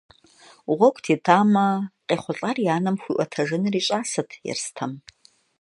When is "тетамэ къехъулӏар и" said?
1.03-2.67